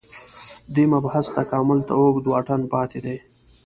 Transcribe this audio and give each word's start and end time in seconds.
دې 0.73 0.83
مبحث 0.93 1.25
تکامل 1.37 1.79
ته 1.87 1.93
اوږد 1.99 2.25
واټن 2.31 2.61
پاتې 2.73 2.99
دی 3.05 3.17